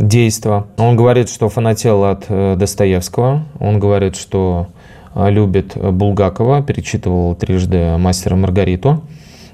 [0.00, 0.68] действа.
[0.78, 3.42] Он говорит, что фанател от э, Достоевского.
[3.58, 4.68] Он говорит, что
[5.16, 9.02] любит Булгакова, перечитывал трижды «Мастера Маргариту».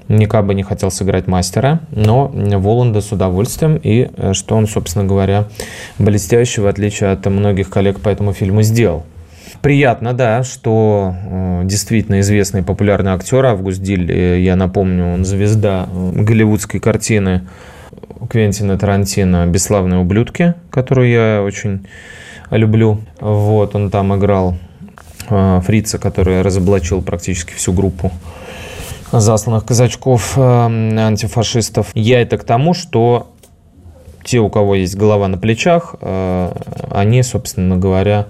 [0.09, 3.77] Никак бы не хотел сыграть мастера, но Воланда с удовольствием.
[3.81, 5.45] И э, что он, собственно говоря,
[5.99, 9.05] блестяще, в отличие от многих коллег по этому фильму, сделал.
[9.61, 15.89] Приятно, да, что э, действительно известный популярный актер Август Диль, э, я напомню, он звезда
[15.91, 17.41] голливудской картины
[18.29, 21.85] Квентина Тарантино «Бесславные ублюдки», которую я очень
[22.49, 23.01] люблю.
[23.19, 24.55] Вот, он там играл
[25.27, 28.13] фрица, который разоблачил практически всю группу
[29.11, 31.91] засланных казачков, э, антифашистов.
[31.93, 33.27] Я это к тому, что
[34.23, 36.51] те, у кого есть голова на плечах, э,
[36.91, 38.27] они, собственно говоря,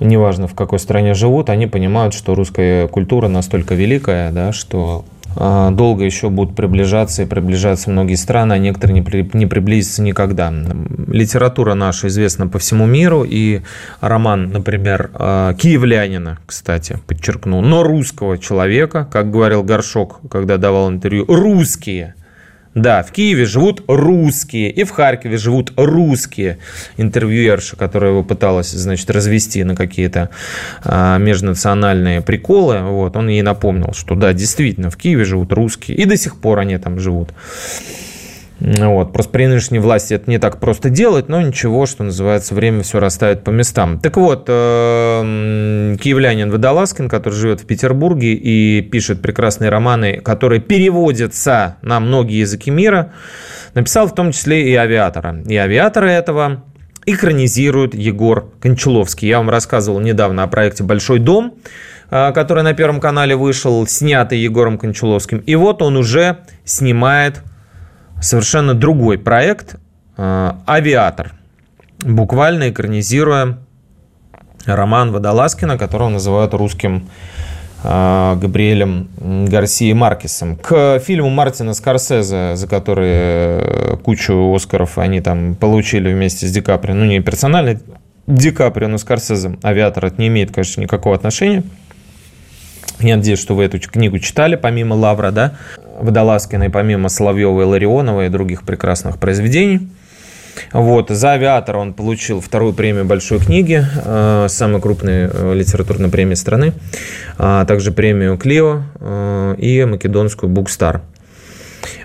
[0.00, 5.04] неважно в какой стране живут, они понимают, что русская культура настолько великая, да, что
[5.36, 10.52] долго еще будут приближаться и приближаться многие страны, а некоторые не, при, не приблизятся никогда.
[11.08, 13.60] Литература наша известна по всему миру, и
[14.00, 21.24] роман, например, а, киевлянина, кстати, подчеркну, но русского человека, как говорил Горшок, когда давал интервью,
[21.28, 22.14] русские–
[22.76, 26.58] да, в Киеве живут русские, и в Харькове живут русские.
[26.98, 30.28] Интервьюерша, которая его пыталась, значит, развести на какие-то
[30.84, 36.04] а, межнациональные приколы, вот, он ей напомнил, что да, действительно, в Киеве живут русские, и
[36.04, 37.30] до сих пор они там живут.
[38.58, 39.12] Вот.
[39.12, 43.00] Просто при нынешней власти это не так просто делать, но ничего, что называется, время все
[43.00, 44.00] расставит по местам.
[44.00, 51.76] Так вот, эм, киевлянин Водолазкин, который живет в Петербурге и пишет прекрасные романы, которые переводятся
[51.82, 53.12] на многие языки мира,
[53.74, 55.42] написал в том числе и «Авиатора».
[55.46, 56.64] И «Авиатора» этого
[57.04, 59.28] экранизирует Егор Кончаловский.
[59.28, 61.54] Я вам рассказывал недавно о проекте «Большой дом»,
[62.10, 65.38] э, который на Первом канале вышел, снятый Егором Кончаловским.
[65.38, 67.42] И вот он уже снимает
[68.20, 69.76] совершенно другой проект
[70.16, 71.32] э, «Авиатор»,
[71.98, 73.58] буквально экранизируя
[74.64, 77.08] роман Водолазкина, которого называют русским
[77.82, 79.08] э, Габриэлем
[79.48, 80.56] Гарсией Маркесом.
[80.56, 86.60] К фильму Мартина Скорсезе, за который э, кучу Оскаров они там получили вместе с Ди
[86.60, 87.80] Капри, ну не персонально
[88.26, 91.62] Ди Капри, но Скорсезе, «Авиатор» это не имеет, конечно, никакого отношения.
[92.98, 95.52] Я надеюсь, что вы эту книгу читали, помимо Лавра, да?
[96.00, 99.88] Водолазкиной, помимо Соловьева и Ларионова и других прекрасных произведений.
[100.72, 106.34] Вот, за «Авиатор» он получил вторую премию «Большой книги», э, самой крупной э, литературной премии
[106.34, 106.72] страны,
[107.38, 111.02] а также премию «Клио» э, и македонскую «Букстар».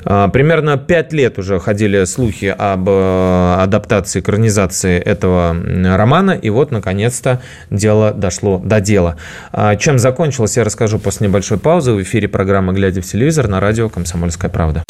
[0.04, 5.56] А, примерно пять лет уже ходили слухи об э, адаптации, экранизации этого
[5.96, 9.18] романа, и вот, наконец-то, дело дошло до дела.
[9.52, 13.60] А, чем закончилось, я расскажу после небольшой паузы в эфире программы «Глядя в телевизор» на
[13.60, 14.84] радио «Комсомольская правда».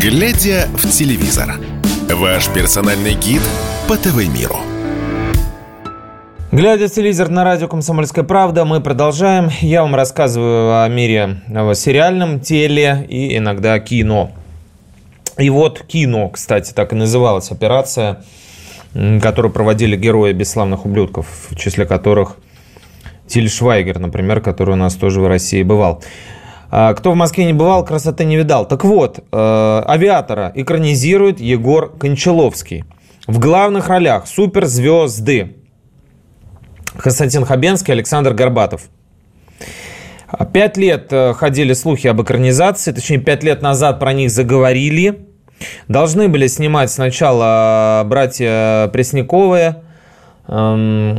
[0.00, 1.56] «Глядя в телевизор»–
[2.12, 3.42] ваш персональный гид
[3.88, 4.75] по ТВ-миру.
[6.52, 9.50] Глядя в телевизор на радио «Комсомольская правда», мы продолжаем.
[9.60, 14.30] Я вам рассказываю о мире о сериальном, теле и иногда кино.
[15.38, 18.22] И вот кино, кстати, так и называлась операция,
[19.20, 22.36] которую проводили герои бесславных ублюдков, в числе которых
[23.26, 26.04] Тиль Швайгер, например, который у нас тоже в России бывал.
[26.70, 28.68] А, кто в Москве не бывал, красоты не видал.
[28.68, 32.84] Так вот, э, «Авиатора» экранизирует Егор Кончаловский.
[33.26, 35.56] В главных ролях суперзвезды
[36.98, 38.82] Константин Хабенский, Александр Горбатов.
[40.52, 45.26] Пять лет э, ходили слухи об экранизации, точнее, пять лет назад про них заговорили.
[45.88, 49.82] Должны были снимать сначала братья Пресняковые,
[50.48, 51.18] эм,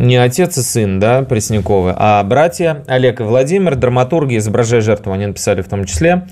[0.00, 5.26] не отец и сын, да, Пресняковы, а братья Олег и Владимир, драматурги, изображая жертву, они
[5.26, 6.26] написали в том числе.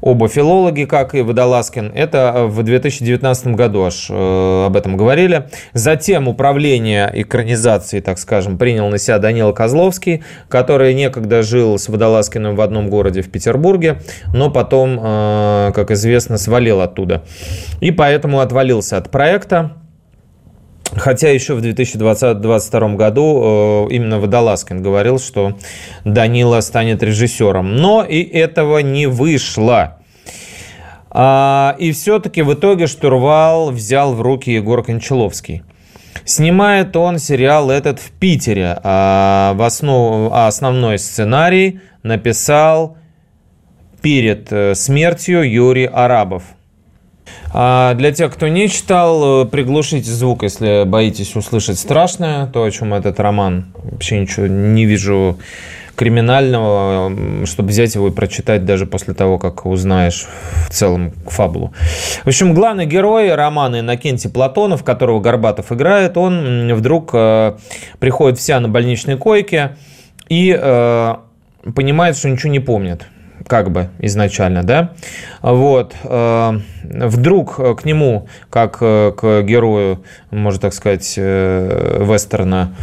[0.00, 1.92] Оба филологи, как и Водолазкин.
[1.94, 5.48] Это в 2019 году аж э, об этом говорили.
[5.72, 12.56] Затем управление экранизацией, так скажем, принял на себя Данила Козловский, который некогда жил с Водолазкиным
[12.56, 14.00] в одном городе в Петербурге,
[14.34, 17.22] но потом, э, как известно, свалил оттуда.
[17.80, 19.76] И поэтому отвалился от проекта
[20.94, 25.56] Хотя еще в 2022 году э, именно Водолазкин говорил, что
[26.04, 27.76] Данила станет режиссером.
[27.76, 29.98] Но и этого не вышло.
[31.10, 35.62] А, и все-таки в итоге штурвал взял в руки Егор Кончаловский.
[36.24, 38.78] Снимает он сериал этот в Питере.
[38.82, 42.96] А, в основу, а основной сценарий написал
[44.02, 46.42] перед э, смертью Юрий Арабов.
[47.52, 52.70] А для тех, кто не читал, э, приглушите звук, если боитесь услышать страшное, то, о
[52.70, 53.66] чем этот роман.
[53.84, 55.38] Вообще ничего не вижу
[55.94, 60.26] криминального, чтобы взять его и прочитать даже после того, как узнаешь
[60.66, 61.74] в целом фабулу.
[62.24, 67.54] В общем, главный герой романа Иннокентий Платонов, которого Горбатов играет, он вдруг э,
[67.98, 69.76] приходит вся на больничной койке
[70.28, 71.14] и э,
[71.74, 73.02] понимает, что ничего не помнит
[73.46, 74.92] как бы изначально, да,
[75.42, 82.74] вот, э, вдруг к нему, как э, к герою, можно так сказать, э, вестерна,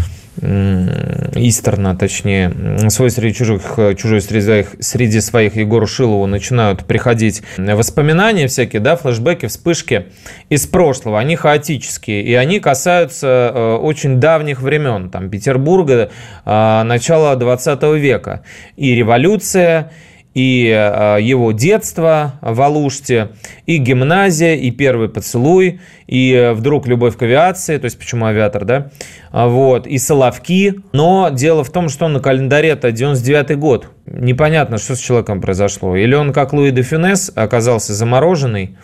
[0.41, 8.47] Истерна, точнее, свой среди чужих, чужой среди своих, среди своих Егору Шилову начинают приходить воспоминания
[8.47, 10.05] всякие, да, флешбеки, вспышки
[10.47, 11.19] из прошлого.
[11.19, 16.09] Они хаотические, и они касаются очень давних времен, там, Петербурга,
[16.45, 18.43] начала 20 века.
[18.77, 19.91] И революция,
[20.33, 23.29] и э, его детство в Алуште,
[23.65, 28.63] и гимназия, и первый поцелуй, и э, вдруг любовь к авиации, то есть почему авиатор,
[28.63, 28.91] да,
[29.31, 30.75] а вот, и Соловки.
[30.93, 33.87] Но дело в том, что на календаре это 99 год.
[34.05, 35.95] Непонятно, что с человеком произошло.
[35.95, 38.77] Или он, как Луи де Фюнес, оказался замороженный,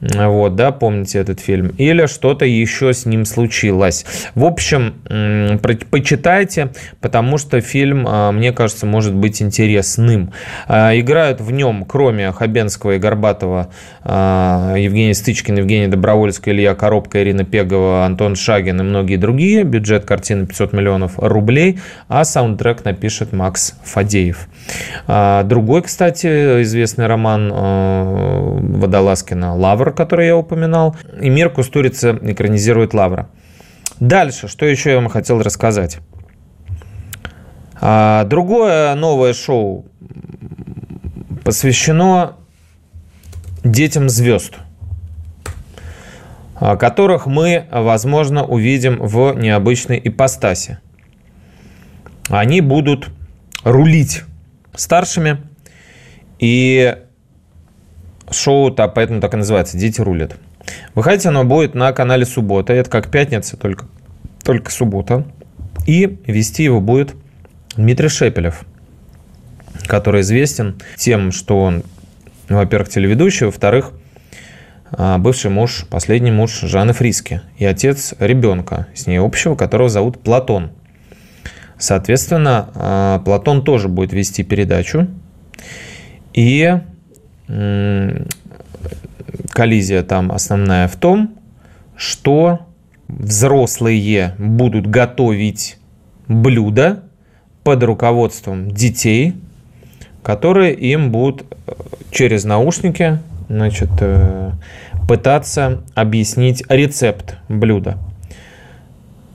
[0.00, 4.04] вот, да, помните этот фильм, или что-то еще с ним случилось.
[4.34, 4.94] В общем,
[5.90, 10.32] почитайте, потому что фильм, а, мне кажется, может быть интересным.
[10.66, 13.70] А, играют в нем, кроме Хабенского и Горбатова,
[14.02, 19.64] а, Евгений Стычкин, Евгений Добровольский, Илья Коробка, Ирина Пегова, Антон Шагин и многие другие.
[19.64, 21.78] Бюджет картины 500 миллионов рублей,
[22.08, 24.48] а саундтрек напишет Макс Фадеев.
[25.06, 33.28] Другой, кстати, известный роман Водолазкина «Лавр», который я упоминал, и Мир Кустурица экранизирует Лавра.
[34.00, 35.98] Дальше, что еще я вам хотел рассказать.
[37.80, 39.86] А, другое новое шоу
[41.44, 42.36] посвящено
[43.62, 44.54] детям звезд,
[46.56, 50.78] а, которых мы, возможно, увидим в необычной ипостаси.
[52.28, 53.10] Они будут
[53.64, 54.22] рулить
[54.74, 55.38] старшими,
[56.38, 57.03] и
[58.30, 60.36] Шоу-то поэтому так и называется «Дети рулят».
[60.94, 62.72] Выходить оно будет на канале «Суббота».
[62.72, 63.86] Это как пятница, только,
[64.42, 65.26] только суббота.
[65.86, 67.14] И вести его будет
[67.76, 68.64] Дмитрий Шепелев,
[69.86, 71.82] который известен тем, что он,
[72.48, 73.92] во-первых, телеведущий, во-вторых,
[74.92, 80.22] а, бывший муж, последний муж Жанны Фриски и отец ребенка с ней общего, которого зовут
[80.22, 80.70] Платон.
[81.78, 85.08] Соответственно, а, Платон тоже будет вести передачу.
[86.32, 86.80] И
[89.50, 91.34] коллизия там основная в том,
[91.96, 92.60] что
[93.08, 95.78] взрослые будут готовить
[96.28, 97.04] блюда
[97.62, 99.34] под руководством детей,
[100.22, 101.72] которые им будут э,
[102.10, 103.18] через наушники
[103.48, 104.52] значит, э,
[105.06, 107.98] пытаться объяснить рецепт блюда.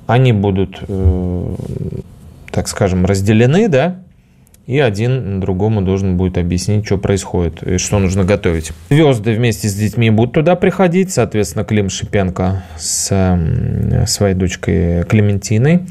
[0.07, 1.55] Они будут, э,
[2.51, 3.99] так скажем, разделены, да,
[4.70, 8.72] и один другому должен будет объяснить, что происходит и что нужно готовить.
[8.91, 13.07] Звезды вместе с детьми будут туда приходить, соответственно, Клим Шипенко с
[14.05, 15.88] своей дочкой Клементиной,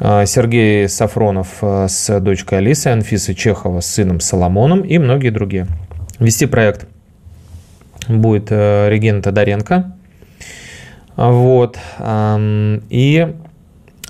[0.00, 5.66] а, Сергей Сафронов а, с дочкой Алисой, Анфиса Чехова с сыном Соломоном и многие другие.
[6.18, 6.86] Вести проект
[8.08, 9.94] будет э, Регина Тодоренко.
[11.16, 11.78] Вот.
[12.00, 13.34] И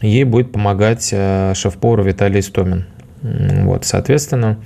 [0.01, 2.87] ей будет помогать э, шеф-повар Виталий Истомин.
[3.65, 4.59] Вот, соответственно,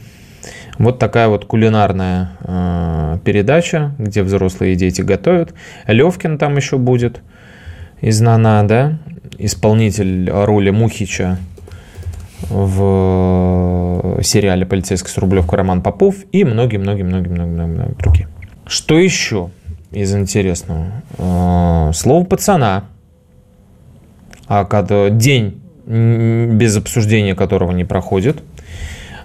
[0.79, 5.55] вот такая вот кулинарная э, передача, где взрослые и дети готовят.
[5.87, 7.21] Левкин там еще будет
[8.01, 8.99] из Нана, да,
[9.39, 11.39] исполнитель роли Мухича
[12.49, 18.29] в сериале «Полицейский с Рублевка» Роман Попов и многие-многие-многие-многие другие.
[18.67, 19.51] Что еще
[19.91, 20.87] из интересного?
[21.19, 22.85] Э, слово «пацана».
[24.49, 28.43] А когда день без обсуждения которого не проходит,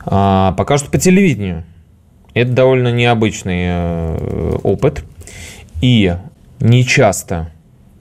[0.06, 1.64] а, покажут по телевидению.
[2.34, 5.04] Это довольно необычный э, опыт.
[5.82, 6.14] И
[6.60, 7.52] не часто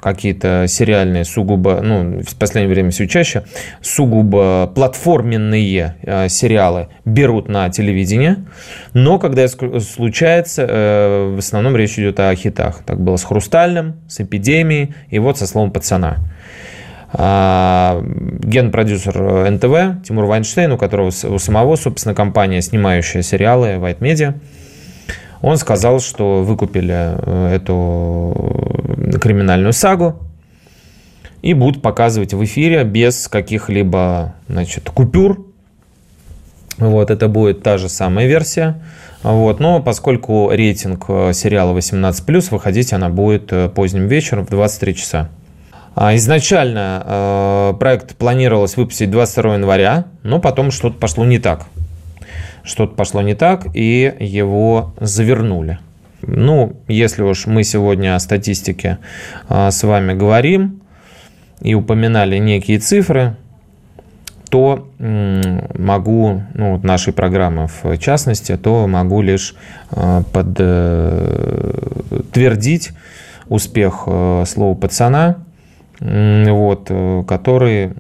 [0.05, 3.45] какие-то сериальные, сугубо, ну, в последнее время все чаще,
[3.81, 8.45] сугубо платформенные э, сериалы берут на телевидение,
[8.93, 12.83] но когда случается, э, в основном речь идет о хитах.
[12.85, 16.19] Так было с «Хрустальным», с «Эпидемией» и вот со словом «Пацана».
[17.17, 24.35] А, генпродюсер НТВ Тимур Вайнштейн, у которого у самого, собственно, компания, снимающая сериалы White Media,
[25.41, 30.17] он сказал, что выкупили э, эту криминальную сагу
[31.43, 35.47] и будут показывать в эфире без каких-либо значит, купюр.
[36.79, 38.83] Вот, это будет та же самая версия.
[39.23, 44.97] Вот, но поскольку рейтинг э, сериала 18+, выходить она будет э, поздним вечером в 23
[44.97, 45.29] часа.
[45.95, 51.67] А, изначально э, проект планировалось выпустить 22 января, но потом что-то пошло не так.
[52.65, 55.79] Что-то пошло не так, и его завернули.
[56.23, 58.99] Ну, если уж мы сегодня о статистике
[59.49, 60.81] э, с вами говорим
[61.61, 63.37] и упоминали некие цифры,
[64.51, 69.55] то могу, ну, нашей программы в частности, то могу лишь
[69.91, 72.91] э, подтвердить
[73.49, 74.09] успех
[74.47, 75.37] слова пацана–
[76.05, 77.93] вот, э, который,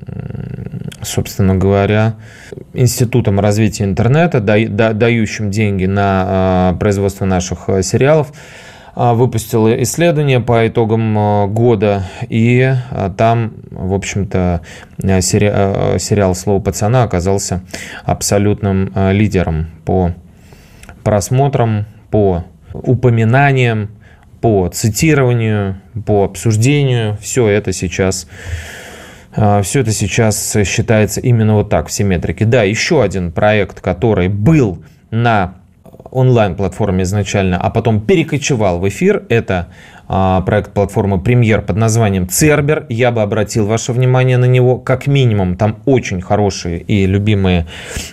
[1.00, 2.16] собственно говоря,
[2.74, 8.32] институтом развития интернета, дающим деньги на а, производство наших э, сериалов,
[8.94, 12.74] а, выпустил исследование по итогам э, года, и
[13.16, 14.60] там, в общем-то,
[15.20, 17.62] сери сериал «Слово пацана» оказался
[18.04, 20.12] абсолютным лидером по
[21.02, 22.44] просмотрам, по
[22.74, 23.88] упоминаниям,
[24.44, 27.16] по цитированию, по обсуждению.
[27.18, 28.26] Все это сейчас
[29.34, 32.44] а, все это сейчас считается именно вот так, в симметрике.
[32.44, 35.54] Да, еще один проект, который был на
[36.10, 39.68] онлайн-платформе изначально, а потом перекочевал в эфир, это
[40.06, 42.86] проект платформы Премьер под названием Цербер.
[42.88, 44.76] Я бы обратил ваше внимание на него.
[44.78, 47.66] Как минимум, там очень хорошие и любимые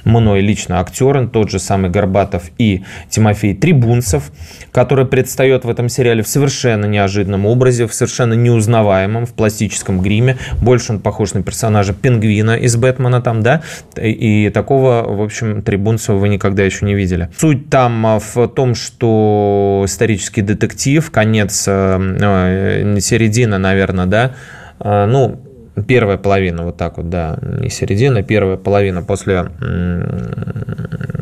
[0.05, 1.27] мной лично актеры.
[1.27, 4.31] Тот же самый Горбатов и Тимофей Трибунцев,
[4.71, 10.37] который предстает в этом сериале в совершенно неожиданном образе, в совершенно неузнаваемом, в пластическом гриме.
[10.61, 13.61] Больше он похож на персонажа Пингвина из Бэтмена там, да?
[13.97, 17.29] И такого, в общем, Трибунцева вы никогда еще не видели.
[17.37, 24.31] Суть там а, в том, что исторический детектив, конец а, Э, середина, наверное, да,
[24.79, 25.41] э, ну,
[25.87, 29.51] первая половина, вот так вот, да, не середина, первая половина после,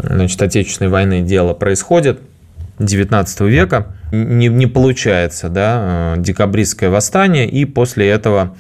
[0.04, 2.20] значит, Отечественной войны дело происходит,
[2.80, 8.56] 19 века, не, не получается, да, э, декабристское восстание, и после этого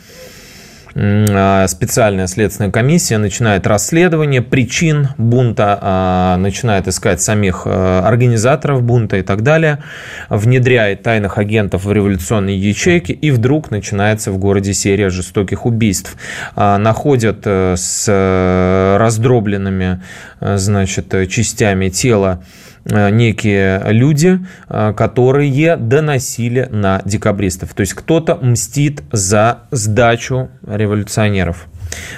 [0.92, 9.22] специальная следственная комиссия начинает расследование причин бунта, а, начинает искать самих а, организаторов бунта и
[9.22, 9.84] так далее,
[10.30, 16.16] внедряет тайных агентов в революционные ячейки, и вдруг начинается в городе серия жестоких убийств.
[16.56, 20.02] Находят э, с э, раздробленными
[20.40, 22.42] э, значит, частями тела
[22.79, 27.74] Э, некие люди, э, которые доносили на декабристов.
[27.74, 31.68] То есть кто-то мстит за сдачу революционеров.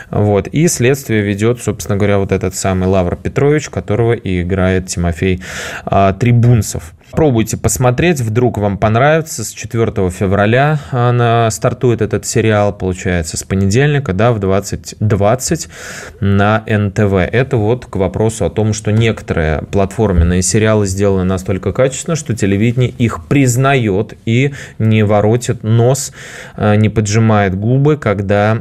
[0.09, 0.47] Вот.
[0.47, 5.41] И следствие ведет, собственно говоря, вот этот самый Лавр Петрович, которого и играет Тимофей
[5.86, 6.93] а, Трибунцев.
[7.12, 9.43] Пробуйте посмотреть, вдруг вам понравится.
[9.43, 15.68] С 4 февраля она стартует этот сериал, получается, с понедельника, да, в 2020
[16.22, 17.14] на НТВ.
[17.14, 22.89] Это вот к вопросу о том, что некоторые платформенные сериалы сделаны настолько качественно, что телевидение
[22.89, 26.14] их признает и не воротит нос,
[26.55, 28.57] э, не поджимает губы, когда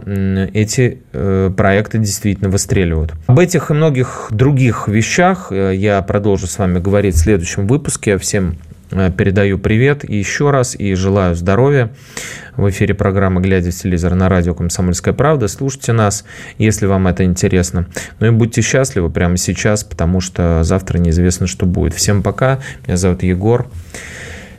[0.53, 3.13] эти э, проекты действительно выстреливают.
[3.29, 8.19] Об этих и многих других вещах э, я продолжу с вами говорить в следующем выпуске.
[8.19, 8.57] Всем всем
[8.91, 11.91] э, передаю привет еще раз и желаю здоровья.
[12.57, 15.47] В эфире программы «Глядя в телевизор» на радио «Комсомольская правда».
[15.49, 16.25] Слушайте нас,
[16.59, 17.87] если вам это интересно.
[18.19, 21.95] Ну и будьте счастливы прямо сейчас, потому что завтра неизвестно, что будет.
[21.95, 22.61] Всем пока.
[22.87, 23.69] Меня зовут Егор.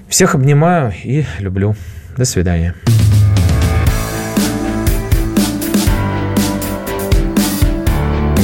[0.07, 1.75] Всех обнимаю и люблю.
[2.17, 2.75] До свидания.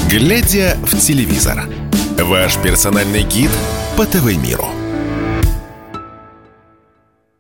[0.09, 1.65] «Глядя в телевизор»–
[2.17, 3.51] ваш персональный гид
[3.97, 4.86] по ТВ-миру.